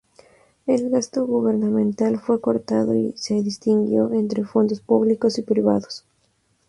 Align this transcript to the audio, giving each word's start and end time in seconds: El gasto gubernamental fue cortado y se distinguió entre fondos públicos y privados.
El 0.65 0.89
gasto 0.89 1.27
gubernamental 1.27 2.17
fue 2.19 2.41
cortado 2.41 2.95
y 2.95 3.13
se 3.15 3.35
distinguió 3.43 4.11
entre 4.13 4.43
fondos 4.43 4.81
públicos 4.81 5.37
y 5.37 5.43
privados. 5.43 6.05